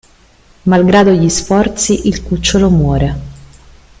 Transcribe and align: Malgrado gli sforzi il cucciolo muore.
Malgrado 0.65 1.11
gli 1.11 1.29
sforzi 1.29 2.07
il 2.07 2.23
cucciolo 2.23 2.71
muore. 2.71 3.15